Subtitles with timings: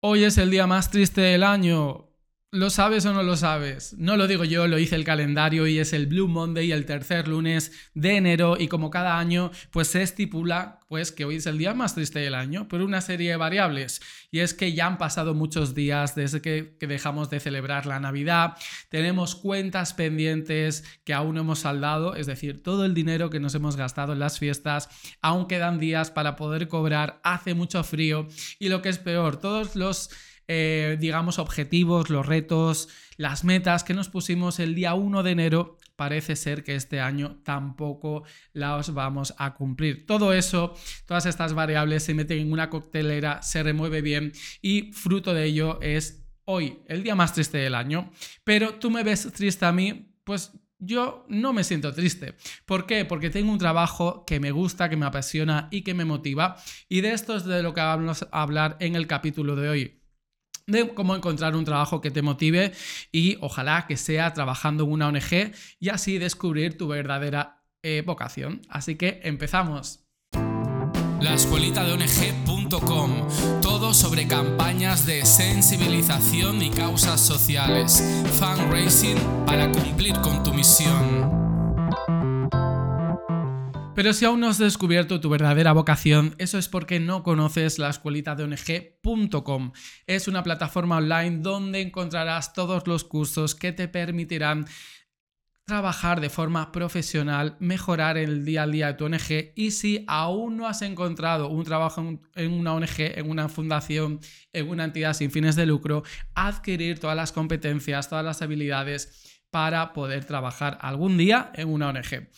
[0.00, 2.07] Hoy es el día más triste del año.
[2.50, 3.94] ¿Lo sabes o no lo sabes?
[3.98, 7.28] No lo digo yo, lo hice el calendario y es el Blue Monday, el tercer
[7.28, 11.58] lunes de enero y como cada año pues se estipula pues que hoy es el
[11.58, 14.00] día más triste del año por una serie de variables.
[14.30, 18.00] Y es que ya han pasado muchos días desde que, que dejamos de celebrar la
[18.00, 18.56] Navidad,
[18.88, 23.54] tenemos cuentas pendientes que aún no hemos saldado, es decir, todo el dinero que nos
[23.56, 24.88] hemos gastado en las fiestas,
[25.20, 28.26] aún quedan días para poder cobrar, hace mucho frío
[28.58, 30.08] y lo que es peor, todos los
[30.48, 35.78] eh, digamos, objetivos, los retos, las metas que nos pusimos el día 1 de enero,
[35.94, 38.22] parece ser que este año tampoco
[38.52, 40.06] las vamos a cumplir.
[40.06, 40.74] Todo eso,
[41.06, 45.80] todas estas variables se meten en una coctelera, se remueve bien y fruto de ello
[45.82, 48.10] es hoy, el día más triste del año.
[48.44, 52.36] Pero tú me ves triste a mí, pues yo no me siento triste.
[52.64, 53.04] ¿Por qué?
[53.04, 56.56] Porque tengo un trabajo que me gusta, que me apasiona y que me motiva.
[56.88, 59.97] Y de esto es de lo que vamos a hablar en el capítulo de hoy
[60.68, 62.72] de cómo encontrar un trabajo que te motive
[63.10, 68.62] y ojalá que sea trabajando en una ONG y así descubrir tu verdadera eh, vocación.
[68.68, 70.04] Así que empezamos.
[71.20, 73.10] La escuelita de ONG.com,
[73.60, 78.04] todo sobre campañas de sensibilización y causas sociales,
[78.38, 81.47] fundraising para cumplir con tu misión.
[83.98, 87.90] Pero si aún no has descubierto tu verdadera vocación, eso es porque no conoces la
[87.90, 89.72] escuelita de ONG.com.
[90.06, 94.66] Es una plataforma online donde encontrarás todos los cursos que te permitirán
[95.66, 100.56] trabajar de forma profesional, mejorar el día a día de tu ONG y si aún
[100.56, 104.20] no has encontrado un trabajo en una ONG, en una fundación,
[104.52, 106.04] en una entidad sin fines de lucro,
[106.36, 112.28] adquirir todas las competencias, todas las habilidades para poder trabajar algún día en una ONG.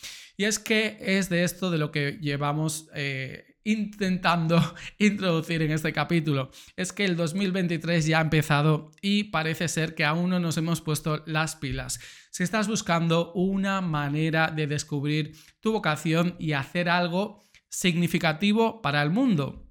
[0.41, 4.59] Y es que es de esto de lo que llevamos eh, intentando
[4.97, 6.49] introducir en este capítulo.
[6.75, 10.81] Es que el 2023 ya ha empezado y parece ser que aún no nos hemos
[10.81, 11.99] puesto las pilas.
[12.31, 19.11] Si estás buscando una manera de descubrir tu vocación y hacer algo significativo para el
[19.11, 19.70] mundo,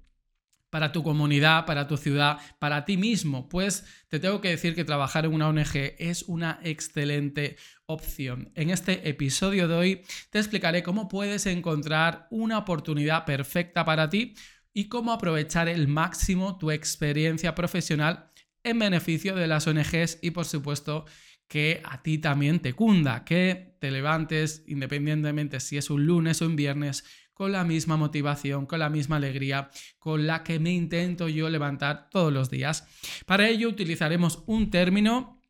[0.71, 4.85] para tu comunidad, para tu ciudad, para ti mismo, pues te tengo que decir que
[4.85, 8.51] trabajar en una ONG es una excelente opción.
[8.55, 14.33] En este episodio de hoy te explicaré cómo puedes encontrar una oportunidad perfecta para ti
[14.73, 18.31] y cómo aprovechar el máximo tu experiencia profesional
[18.63, 21.05] en beneficio de las ONGs y por supuesto
[21.49, 26.45] que a ti también te cunda, que te levantes independientemente si es un lunes o
[26.45, 27.03] un viernes
[27.41, 32.07] con la misma motivación, con la misma alegría con la que me intento yo levantar
[32.11, 32.87] todos los días.
[33.25, 35.41] Para ello utilizaremos un término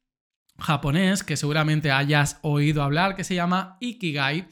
[0.57, 4.47] japonés que seguramente hayas oído hablar que se llama Ikigai.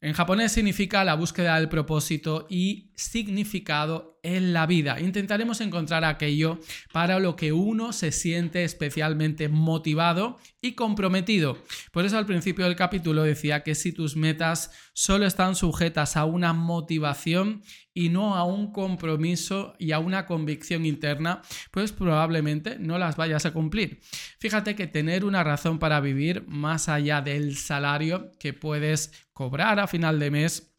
[0.00, 5.00] En japonés significa la búsqueda del propósito y significado en la vida.
[5.00, 6.58] Intentaremos encontrar aquello
[6.92, 11.58] para lo que uno se siente especialmente motivado y comprometido.
[11.90, 16.26] Por eso al principio del capítulo decía que si tus metas solo están sujetas a
[16.26, 17.62] una motivación
[17.94, 23.46] y no a un compromiso y a una convicción interna, pues probablemente no las vayas
[23.46, 24.00] a cumplir.
[24.38, 29.86] Fíjate que tener una razón para vivir más allá del salario que puedes cobrar a
[29.86, 30.69] final de mes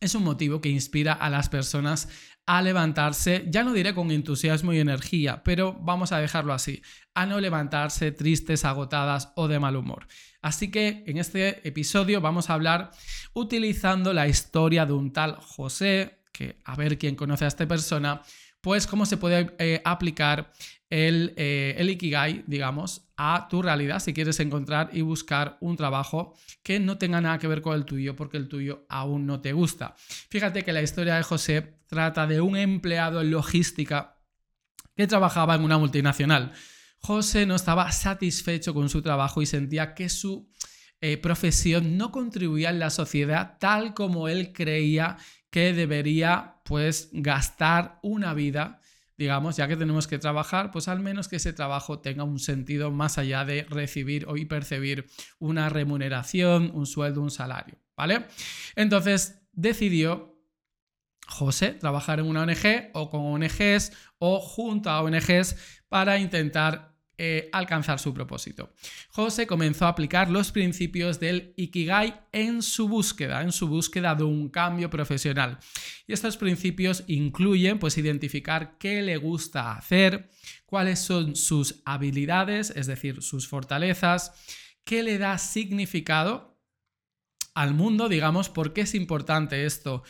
[0.00, 2.08] es un motivo que inspira a las personas
[2.46, 6.80] a levantarse, ya no diré con entusiasmo y energía, pero vamos a dejarlo así,
[7.14, 10.06] a no levantarse tristes, agotadas o de mal humor.
[10.40, 12.90] Así que en este episodio vamos a hablar
[13.34, 18.22] utilizando la historia de un tal José, que a ver quién conoce a esta persona,
[18.62, 20.50] pues cómo se puede eh, aplicar
[20.90, 26.34] el, eh, el, Ikigai, digamos, a tu realidad si quieres encontrar y buscar un trabajo
[26.62, 29.52] que no tenga nada que ver con el tuyo porque el tuyo aún no te
[29.52, 29.94] gusta.
[30.30, 34.16] Fíjate que la historia de José trata de un empleado en logística
[34.96, 36.52] que trabajaba en una multinacional.
[37.00, 40.50] José no estaba satisfecho con su trabajo y sentía que su
[41.00, 45.16] eh, profesión no contribuía en la sociedad tal como él creía
[45.50, 48.80] que debería pues gastar una vida,
[49.18, 52.92] digamos, ya que tenemos que trabajar, pues al menos que ese trabajo tenga un sentido
[52.92, 55.06] más allá de recibir o percibir
[55.40, 58.26] una remuneración, un sueldo, un salario, ¿vale?
[58.76, 60.38] Entonces decidió
[61.26, 65.56] José trabajar en una ONG o con ONGs o junto a ONGs
[65.88, 68.72] para intentar eh, alcanzar su propósito.
[69.10, 74.22] José comenzó a aplicar los principios del Ikigai en su búsqueda, en su búsqueda de
[74.22, 75.58] un cambio profesional.
[76.06, 80.30] Y estos principios incluyen pues identificar qué le gusta hacer,
[80.64, 84.32] cuáles son sus habilidades, es decir, sus fortalezas,
[84.84, 86.56] qué le da significado
[87.54, 90.04] al mundo, digamos, por qué es importante esto,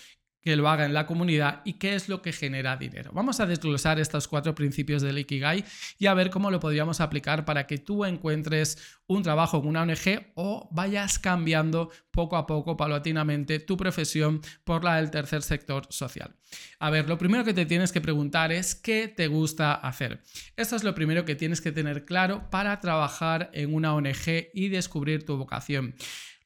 [0.49, 3.11] que lo haga en la comunidad y qué es lo que genera dinero.
[3.13, 5.63] Vamos a desglosar estos cuatro principios del Ikigai
[5.99, 9.83] y a ver cómo lo podríamos aplicar para que tú encuentres un trabajo en una
[9.83, 15.87] ONG o vayas cambiando poco a poco, paulatinamente, tu profesión por la del tercer sector
[15.91, 16.35] social.
[16.79, 20.23] A ver, lo primero que te tienes que preguntar es qué te gusta hacer.
[20.57, 24.69] Esto es lo primero que tienes que tener claro para trabajar en una ONG y
[24.69, 25.95] descubrir tu vocación.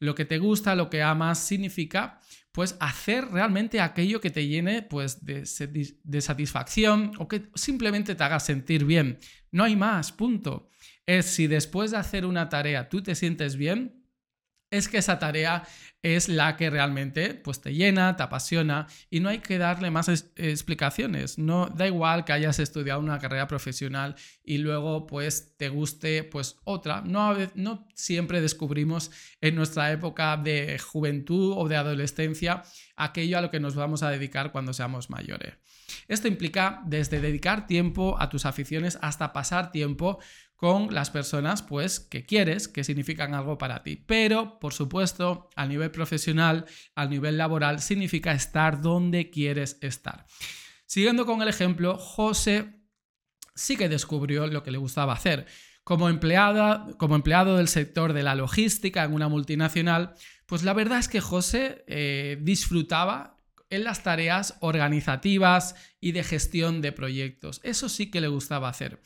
[0.02, 2.18] Lo que te gusta, lo que amas, significa
[2.50, 5.44] pues hacer realmente aquello que te llene pues de,
[6.02, 9.20] de, satisfacción o que simplemente te haga sentir bien.
[9.52, 10.68] No hay más, punto.
[11.06, 14.01] Es si después de hacer una tarea tú te sientes bien,
[14.72, 15.62] es que esa tarea
[16.02, 20.08] es la que realmente pues, te llena, te apasiona y no hay que darle más
[20.08, 21.38] explicaciones.
[21.38, 26.56] No da igual que hayas estudiado una carrera profesional y luego pues te guste pues
[26.64, 27.02] otra.
[27.02, 32.64] No, no siempre descubrimos en nuestra época de juventud o de adolescencia
[32.96, 35.54] aquello a lo que nos vamos a dedicar cuando seamos mayores.
[36.08, 40.18] Esto implica desde dedicar tiempo a tus aficiones hasta pasar tiempo
[40.62, 43.96] con las personas pues que quieres, que significan algo para ti.
[43.96, 50.24] Pero, por supuesto, a nivel profesional, a nivel laboral, significa estar donde quieres estar.
[50.86, 52.80] Siguiendo con el ejemplo, José
[53.56, 55.46] sí que descubrió lo que le gustaba hacer.
[55.82, 60.14] Como, empleada, como empleado del sector de la logística en una multinacional,
[60.46, 63.41] pues la verdad es que José eh, disfrutaba
[63.72, 67.60] en las tareas organizativas y de gestión de proyectos.
[67.64, 69.00] Eso sí que le gustaba hacer.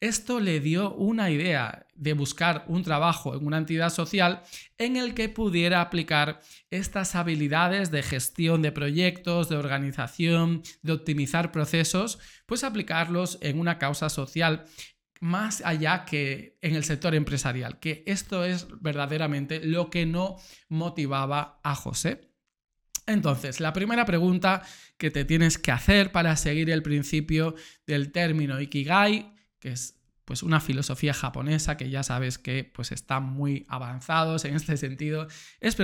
[0.00, 4.42] Esto le dio una idea de buscar un trabajo en una entidad social
[4.76, 11.52] en el que pudiera aplicar estas habilidades de gestión de proyectos, de organización, de optimizar
[11.52, 14.64] procesos, pues aplicarlos en una causa social
[15.20, 20.36] más allá que en el sector empresarial, que esto es verdaderamente lo que no
[20.68, 22.27] motivaba a José.
[23.08, 24.62] Entonces, la primera pregunta
[24.98, 27.54] que te tienes que hacer para seguir el principio
[27.86, 29.94] del término Ikigai, que es
[30.26, 35.26] pues una filosofía japonesa que ya sabes que pues están muy avanzados en este sentido,
[35.58, 35.74] es,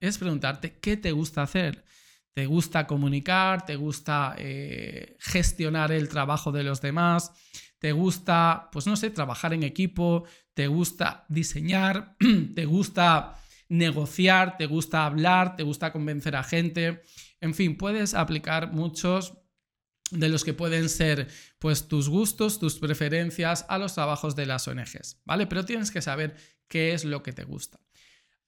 [0.00, 1.84] es preguntarte qué te gusta hacer.
[2.32, 3.64] ¿Te gusta comunicar?
[3.64, 7.30] ¿Te gusta eh, gestionar el trabajo de los demás?
[7.78, 10.24] ¿Te gusta, pues no sé, trabajar en equipo?
[10.52, 12.16] ¿Te gusta diseñar?
[12.56, 13.36] ¿Te gusta
[13.68, 17.02] negociar, te gusta hablar, te gusta convencer a gente.
[17.40, 19.34] En fin, puedes aplicar muchos
[20.10, 21.28] de los que pueden ser
[21.58, 25.46] pues tus gustos, tus preferencias a los trabajos de las ONGs, ¿vale?
[25.46, 26.36] Pero tienes que saber
[26.68, 27.80] qué es lo que te gusta.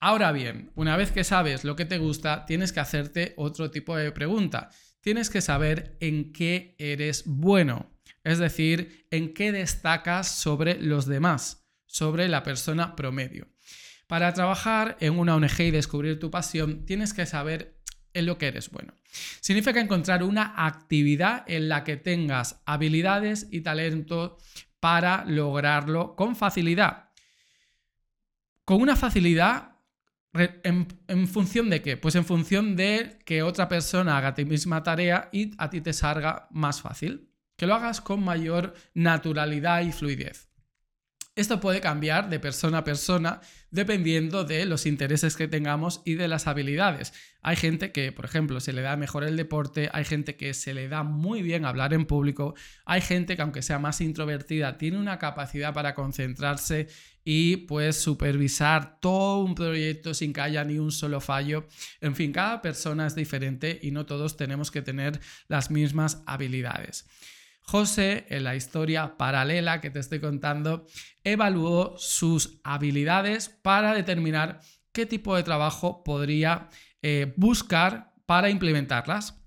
[0.00, 3.97] Ahora bien, una vez que sabes lo que te gusta, tienes que hacerte otro tipo
[3.97, 4.70] de pregunta.
[5.00, 7.91] Tienes que saber en qué eres bueno,
[8.23, 13.49] es decir, en qué destacas sobre los demás, sobre la persona promedio.
[14.08, 17.78] Para trabajar en una ONG y descubrir tu pasión, tienes que saber
[18.14, 18.94] en lo que eres bueno.
[19.40, 24.38] Significa encontrar una actividad en la que tengas habilidades y talento
[24.81, 27.10] para lograrlo con facilidad.
[28.64, 29.78] Con una facilidad
[30.34, 31.96] ¿En, función de qué?
[31.96, 35.93] Pues en función de que otra persona haga tu misma tarea y a ti te
[35.93, 37.31] salga más fácil.
[37.56, 40.48] Que lo hagas con mayor naturalidad y fluidez.
[41.38, 43.40] Esto puede cambiar de persona a persona
[43.70, 47.12] dependiendo de los intereses que tengamos y de las habilidades.
[47.43, 50.75] Hay gente que, por ejemplo, se le da mejor el deporte, hay gente que se
[50.75, 54.99] le da muy bien hablar en público, hay gente que aunque sea más introvertida tiene
[54.99, 56.89] una capacidad para concentrarse
[57.22, 61.69] y pues supervisar todo un proyecto sin que haya ni un solo fallo.
[62.01, 67.06] En fin, cada persona es diferente y no todos tenemos que tener las mismas habilidades.
[67.69, 70.87] José, en la historia paralela que te estoy contando,
[71.22, 74.60] evaluó sus habilidades para determinar
[74.91, 76.70] qué tipo de trabajo podría
[77.03, 79.44] eh, buscar para implementarlas.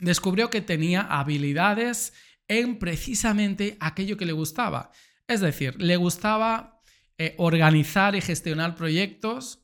[0.00, 2.14] Descubrió que tenía habilidades
[2.48, 4.90] en precisamente aquello que le gustaba.
[5.28, 6.82] Es decir, le gustaba
[7.16, 9.62] eh, organizar y gestionar proyectos,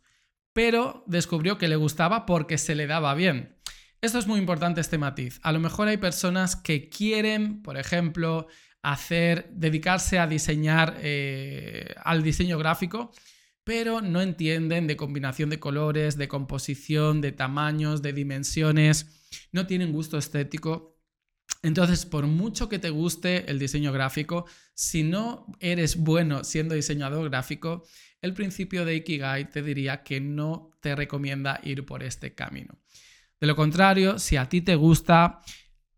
[0.53, 3.57] pero descubrió que le gustaba porque se le daba bien.
[4.03, 5.39] Esto es muy importante, este matiz.
[5.45, 8.49] A lo mejor hay personas que quieren, por ejemplo,
[8.83, 13.13] hacer, dedicarse a diseñar, eh, al diseño gráfico,
[13.63, 19.07] pero no entienden de combinación de colores, de composición, de tamaños, de dimensiones,
[19.53, 20.99] no tienen gusto estético.
[21.63, 27.31] Entonces, por mucho que te guste el diseño gráfico, si no eres bueno siendo diseñador
[27.31, 27.85] gráfico,
[28.21, 32.81] el principio de Ikigai te diría que no te recomienda ir por este camino.
[33.43, 35.41] De lo contrario, si a ti te gusta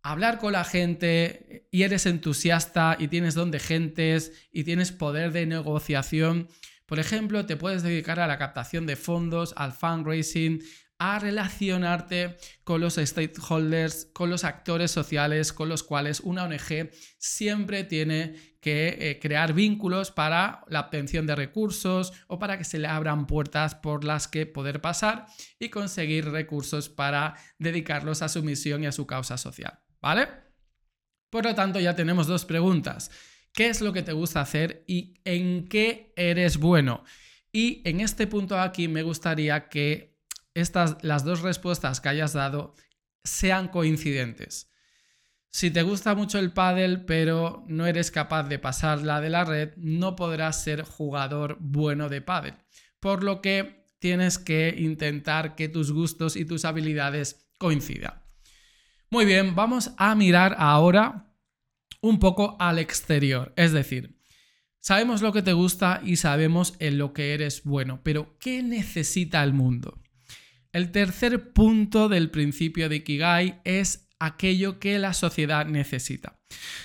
[0.02, 5.30] hablar con la gente y eres entusiasta y tienes don de gentes y tienes poder
[5.30, 6.48] de negociación,
[6.86, 10.62] por ejemplo, te puedes dedicar a la captación de fondos, al fundraising,
[10.98, 17.84] a relacionarte con los stakeholders, con los actores sociales con los cuales una ONG siempre
[17.84, 22.88] tiene que eh, crear vínculos para la obtención de recursos o para que se le
[22.88, 25.26] abran puertas por las que poder pasar
[25.58, 29.80] y conseguir recursos para dedicarlos a su misión y a su causa social.
[30.00, 30.28] ¿Vale?
[31.28, 33.10] Por lo tanto, ya tenemos dos preguntas.
[33.52, 37.04] ¿Qué es lo que te gusta hacer y en qué eres bueno?
[37.52, 40.13] Y en este punto aquí me gustaría que
[40.54, 42.74] estas, las dos respuestas que hayas dado
[43.22, 44.70] sean coincidentes.
[45.50, 49.72] Si te gusta mucho el pádel, pero no eres capaz de pasarla de la red,
[49.76, 52.54] no podrás ser jugador bueno de pádel.
[52.98, 58.22] Por lo que tienes que intentar que tus gustos y tus habilidades coincidan.
[59.10, 61.32] Muy bien, vamos a mirar ahora
[62.00, 63.52] un poco al exterior.
[63.56, 64.18] Es decir,
[64.80, 69.42] sabemos lo que te gusta y sabemos en lo que eres bueno, pero ¿qué necesita
[69.42, 70.03] el mundo?
[70.74, 76.40] El tercer punto del principio de Ikigai es aquello que la sociedad necesita.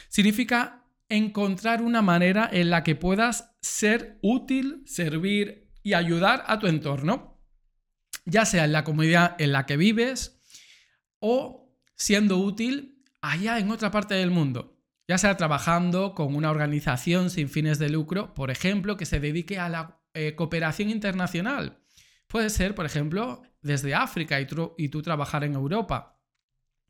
[0.10, 6.68] Significa encontrar una manera en la que puedas ser útil, servir y ayudar a tu
[6.68, 7.42] entorno,
[8.26, 10.40] ya sea en la comunidad en la que vives
[11.18, 14.78] o siendo útil allá en otra parte del mundo,
[15.08, 19.58] ya sea trabajando con una organización sin fines de lucro, por ejemplo, que se dedique
[19.58, 21.80] a la eh, cooperación internacional.
[22.28, 24.46] Puede ser, por ejemplo, desde África y
[24.90, 26.16] tú, trabajar en Europa.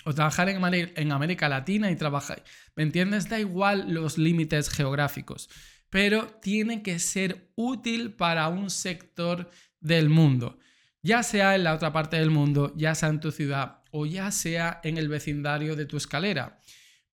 [0.06, 2.44] O trabajar en, América Latina y trabajar.
[2.76, 3.28] ¿Me entiendes?
[3.28, 5.50] Da igual los límites geográficos.
[5.90, 9.50] Pero tiene que ser útil para un sector
[9.82, 10.58] del mundo.
[11.02, 14.32] Ya sea en la otra parte del mundo, ya sea en tu ciudad o ya
[14.32, 16.60] sea en el vecindario de tu escalera.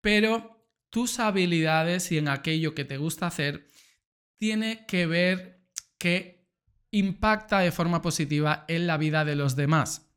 [0.01, 0.57] Pero
[0.91, 3.71] tus habilidades y en aquello que te gusta hacer
[4.37, 5.61] tiene que ver
[5.99, 6.36] que
[6.97, 10.11] impacta de forma positiva en la vida de los demás.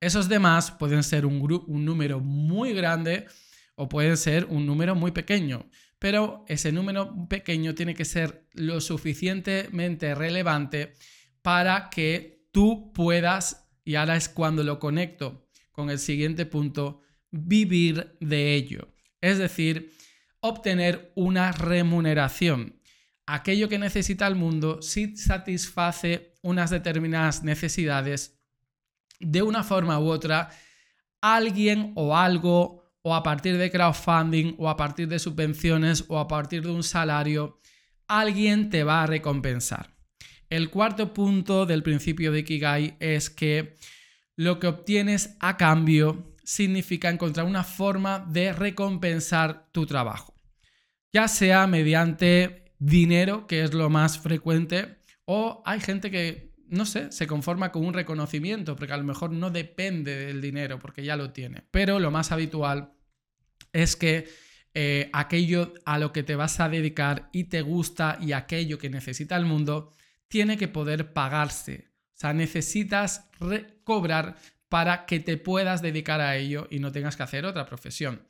[0.00, 1.38] Esos demás pueden ser un,
[1.84, 3.26] número muy grande
[3.74, 8.80] o pueden ser un número muy pequeño, pero ese número pequeño tiene que ser lo
[8.80, 10.94] suficientemente relevante
[11.40, 17.00] para que tú puedas, y ahora es cuando lo conecto con el siguiente punto,
[17.30, 18.88] vivir de ello.
[19.20, 19.92] Es decir,
[20.40, 22.81] obtener una remuneración
[23.26, 28.38] aquello que necesita el mundo si satisface unas determinadas necesidades
[29.20, 30.50] de una forma u otra,
[31.20, 36.28] alguien o algo, o a partir de crowdfunding, o a partir de subvenciones, o a
[36.28, 37.60] partir de un salario,
[38.08, 39.94] alguien te va a recompensar.
[40.50, 43.76] El cuarto punto del principio de Ikigai es que
[44.36, 50.34] lo que obtienes a cambio significa encontrar una forma de recompensar tu trabajo,
[51.12, 57.12] ya sea mediante dinero, que es lo más frecuente, o hay gente que, no sé,
[57.12, 61.16] se conforma con un reconocimiento, porque a lo mejor no depende del dinero, porque ya
[61.16, 61.62] lo tiene.
[61.70, 62.92] Pero lo más habitual
[63.72, 64.28] es que
[64.74, 68.90] eh, aquello a lo que te vas a dedicar y te gusta y aquello que
[68.90, 69.92] necesita el mundo,
[70.26, 71.92] tiene que poder pagarse.
[72.14, 74.36] O sea, necesitas recobrar
[74.68, 78.26] para que te puedas dedicar a ello y no tengas que hacer otra profesión.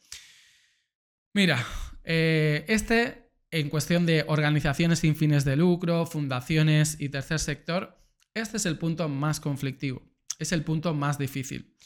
[1.32, 1.64] Mira,
[2.04, 3.21] eh, este
[3.52, 7.99] en cuestión de organizaciones sin fines de lucro, fundaciones y tercer sector,
[8.35, 10.02] este es el punto más conflictivo,
[10.38, 11.76] es el punto más difícil,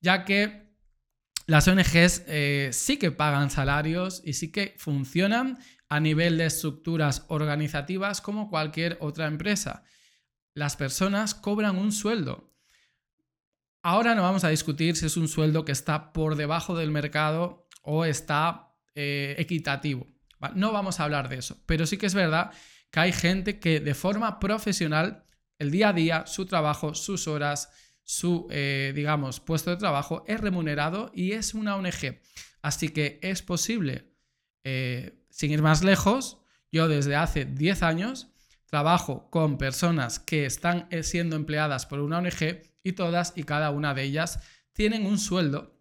[0.00, 0.70] ya que
[1.46, 5.58] las ONGs eh, sí que pagan salarios y sí que funcionan
[5.90, 9.82] a nivel de estructuras organizativas como cualquier otra empresa.
[10.54, 12.54] Las personas cobran un sueldo.
[13.82, 17.68] Ahora no vamos a discutir si es un sueldo que está por debajo del mercado
[17.82, 20.06] o está eh, equitativo.
[20.54, 22.50] No vamos a hablar de eso, pero sí que es verdad
[22.90, 25.24] que hay gente que de forma profesional,
[25.58, 27.70] el día a día, su trabajo, sus horas,
[28.02, 32.20] su, eh, digamos, puesto de trabajo es remunerado y es una ONG.
[32.62, 34.12] Así que es posible,
[34.64, 36.38] eh, sin ir más lejos,
[36.72, 38.28] yo desde hace 10 años
[38.66, 43.70] trabajo con personas que están eh, siendo empleadas por una ONG y todas y cada
[43.70, 44.40] una de ellas
[44.72, 45.78] tienen un sueldo.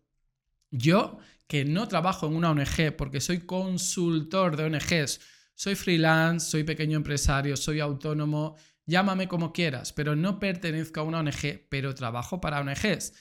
[0.71, 1.19] Yo
[1.50, 5.20] que no trabajo en una ONG porque soy consultor de ONGs,
[5.56, 11.20] soy freelance, soy pequeño empresario, soy autónomo, llámame como quieras, pero no pertenezco a una
[11.20, 13.13] ONG, pero trabajo para ONGs.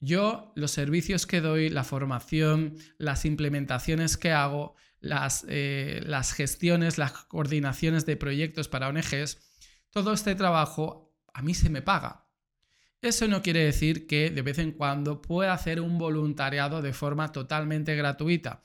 [0.00, 6.98] Yo los servicios que doy, la formación, las implementaciones que hago, las, eh, las gestiones,
[6.98, 9.38] las coordinaciones de proyectos para ONGs,
[9.88, 12.21] todo este trabajo a mí se me paga.
[13.02, 17.32] Eso no quiere decir que de vez en cuando pueda hacer un voluntariado de forma
[17.32, 18.62] totalmente gratuita.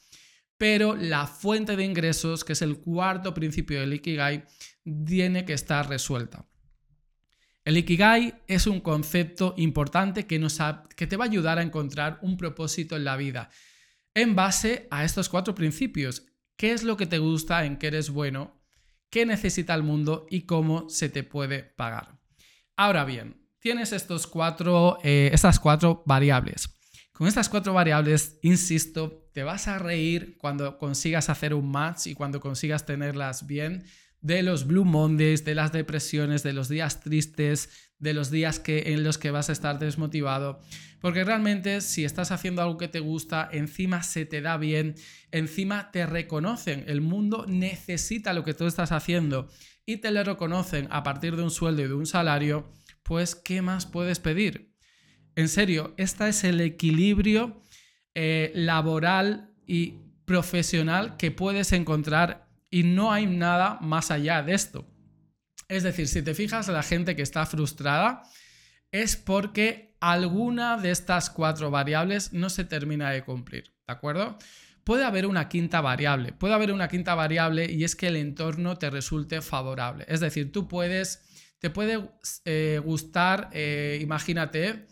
[0.58, 4.46] Pero la fuente de ingresos, que es el cuarto principio del Ikigai,
[5.06, 6.48] tiene que estar resuelta.
[7.66, 10.60] El Ikigai es un concepto importante que, nos
[10.96, 13.50] que te va a ayudar a encontrar un propósito en la vida
[14.14, 16.26] en base a estos cuatro principios.
[16.56, 18.64] ¿Qué es lo que te gusta, en qué eres bueno,
[19.12, 22.20] qué necesita el mundo y cómo se te puede pagar?
[22.76, 26.70] Ahora bien, tienes estos cuatro, eh, estas cuatro variables.
[27.12, 32.14] Con estas cuatro variables, insisto, te vas a reír cuando consigas hacer un match y
[32.14, 33.84] cuando consigas tenerlas bien
[34.22, 38.94] de los Blue Mondays, de las depresiones, de los días tristes, de los días que,
[38.94, 40.62] en los que vas a estar desmotivado.
[41.02, 44.96] Porque realmente si estás haciendo algo que te gusta, encima se te da bien,
[45.32, 49.50] encima te reconocen, el mundo necesita lo que tú estás haciendo
[49.86, 52.72] y te lo reconocen a partir de un sueldo y de un salario,
[53.08, 54.74] pues ¿qué más puedes pedir?
[55.36, 57.64] En serio, este es el equilibrio
[58.14, 64.86] eh, laboral y profesional que puedes encontrar y no hay nada más allá de esto.
[65.70, 68.24] Es decir, si te fijas, la gente que está frustrada
[68.92, 74.38] es porque alguna de estas cuatro variables no se termina de cumplir, ¿de acuerdo?
[74.84, 78.78] Puede haber una quinta variable, puede haber una quinta variable y es que el entorno
[78.78, 80.06] te resulte favorable.
[80.08, 82.10] Es decir, tú puedes, te puede
[82.46, 84.88] eh, gustar, eh, imagínate,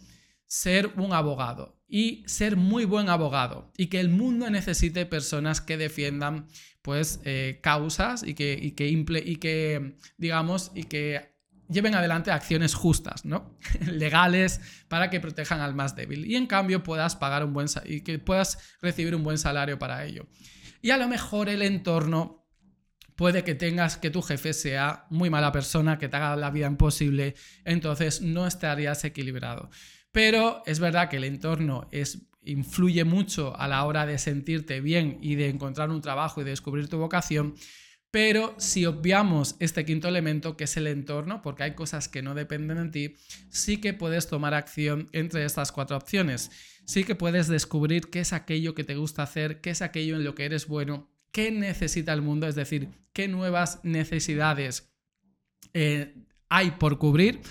[0.48, 5.78] ser un abogado y ser muy buen abogado y que el mundo necesite personas que
[5.78, 6.48] defiendan
[6.82, 11.36] pues eh, causas y que, y que, y que, digamos, y que
[11.68, 13.58] lleven adelante acciones justas, ¿no?
[13.82, 16.26] legales, para que protejan al más débil.
[16.26, 20.06] Y en cambio puedas pagar un buen y que puedas recibir un buen salario para
[20.06, 20.28] ello.
[20.82, 22.45] Y a lo mejor el entorno
[23.16, 26.68] puede que tengas que tu jefe sea muy mala persona, que te haga la vida
[26.68, 29.70] imposible, entonces no estarías equilibrado.
[30.12, 31.90] Pero es verdad que el entorno
[32.44, 36.52] influye mucho a la hora de sentirte bien y de encontrar un trabajo y de
[36.52, 37.56] descubrir tu vocación.
[38.12, 42.34] Pero si obviamos este quinto elemento, que es el entorno, porque hay cosas que no
[42.34, 43.16] dependen de ti,
[43.50, 46.50] sí que puedes tomar acción entre estas cuatro opciones.
[46.86, 50.24] Sí que puedes descubrir qué es aquello que te gusta hacer, qué es aquello en
[50.24, 54.90] lo que eres bueno, qué necesita el mundo, es decir, qué nuevas necesidades
[55.74, 56.16] eh,
[56.48, 57.42] hay por cubrir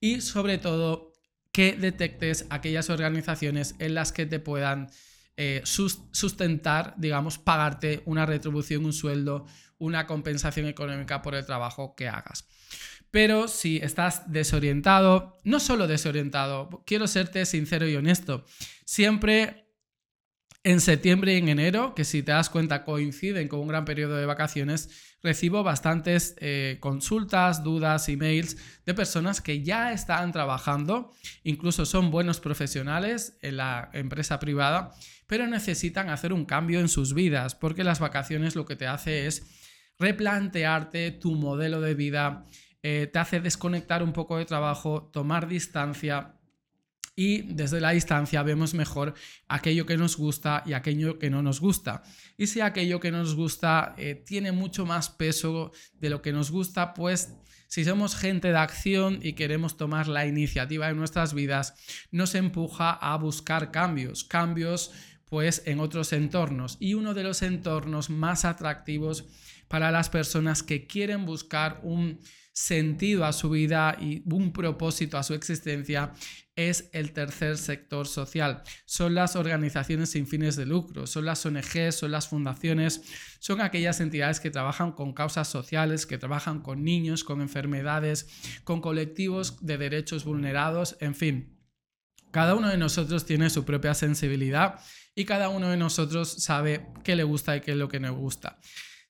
[0.00, 1.12] y sobre todo
[1.52, 4.88] que detectes aquellas organizaciones en las que te puedan
[5.36, 9.44] eh, sustentar, digamos, pagarte una retribución, un sueldo,
[9.76, 12.48] una compensación económica por el trabajo que hagas.
[13.10, 18.46] Pero si estás desorientado, no solo desorientado, quiero serte sincero y honesto,
[18.86, 19.63] siempre
[20.64, 24.16] en septiembre y en enero, que si te das cuenta coinciden con un gran periodo
[24.16, 31.84] de vacaciones, recibo bastantes eh, consultas, dudas, emails de personas que ya están trabajando, incluso
[31.84, 34.94] son buenos profesionales en la empresa privada,
[35.26, 39.26] pero necesitan hacer un cambio en sus vidas, porque las vacaciones lo que te hace
[39.26, 39.46] es
[39.98, 42.46] replantearte tu modelo de vida,
[42.82, 46.36] eh, te hace desconectar un poco de trabajo, tomar distancia
[47.16, 49.14] y desde la distancia vemos mejor
[49.48, 52.02] aquello que nos gusta y aquello que no nos gusta.
[52.36, 56.50] Y si aquello que nos gusta eh, tiene mucho más peso de lo que nos
[56.50, 57.34] gusta, pues
[57.68, 61.74] si somos gente de acción y queremos tomar la iniciativa en nuestras vidas,
[62.10, 64.92] nos empuja a buscar cambios, cambios
[65.24, 66.76] pues en otros entornos.
[66.78, 69.24] Y uno de los entornos más atractivos
[69.68, 72.20] para las personas que quieren buscar un
[72.54, 76.12] sentido a su vida y un propósito a su existencia
[76.54, 78.62] es el tercer sector social.
[78.86, 83.02] Son las organizaciones sin fines de lucro, son las ONGs, son las fundaciones,
[83.40, 88.28] son aquellas entidades que trabajan con causas sociales, que trabajan con niños, con enfermedades,
[88.62, 91.58] con colectivos de derechos vulnerados, en fin.
[92.30, 94.80] Cada uno de nosotros tiene su propia sensibilidad
[95.16, 98.14] y cada uno de nosotros sabe qué le gusta y qué es lo que no
[98.14, 98.60] gusta.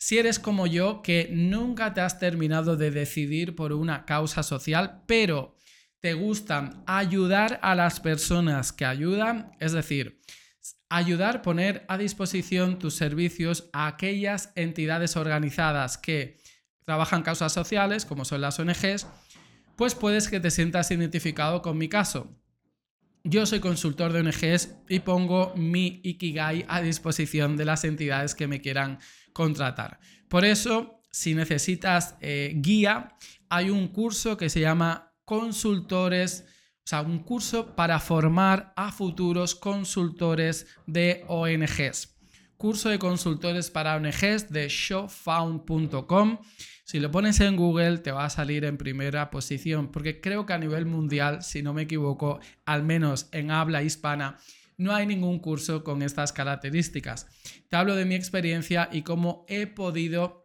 [0.04, 5.00] Si eres como yo, que nunca te has terminado de decidir por una causa social,
[5.06, 5.56] pero
[6.00, 10.20] te gustan ayudar a las personas que ayudan, es decir,
[10.90, 16.36] ayudar, poner a disposición tus servicios a aquellas entidades organizadas que
[16.84, 19.06] trabajan causas sociales, como son las ONGs,
[19.74, 22.30] pues puedes que te sientas identificado con mi caso.
[23.26, 28.46] Yo soy consultor de ONGs y pongo mi Ikigai a disposición de las entidades que
[28.46, 28.98] me quieran
[29.34, 30.00] contratar.
[30.28, 33.14] Por eso, si necesitas eh, guía,
[33.50, 36.46] hay un curso que se llama Consultores,
[36.78, 42.16] o sea, un curso para formar a futuros consultores de ONGs.
[42.56, 46.38] Curso de consultores para ONGs de showfound.com.
[46.84, 50.52] Si lo pones en Google te va a salir en primera posición, porque creo que
[50.52, 54.38] a nivel mundial, si no me equivoco, al menos en habla hispana,
[54.76, 57.26] no hay ningún curso con estas características.
[57.68, 60.44] Te hablo de mi experiencia y cómo he podido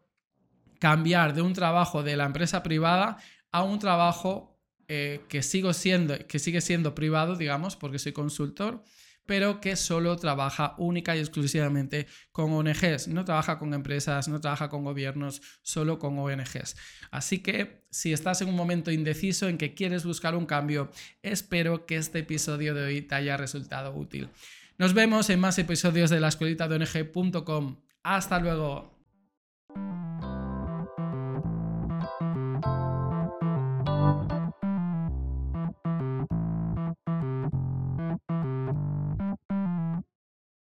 [0.79, 3.17] cambiar de un trabajo de la empresa privada
[3.51, 8.83] a un trabajo eh, que, sigo siendo, que sigue siendo privado, digamos, porque soy consultor,
[9.29, 14.69] pero que solo trabaja única y exclusivamente con ONGs, no trabaja con empresas, no trabaja
[14.69, 16.75] con gobiernos, solo con ONGs.
[17.11, 20.89] Así que si estás en un momento indeciso en que quieres buscar un cambio,
[21.21, 24.29] espero que este episodio de hoy te haya resultado útil.
[24.79, 27.75] Nos vemos en más episodios de la escuelita de ONG.com.
[28.01, 28.97] Hasta luego.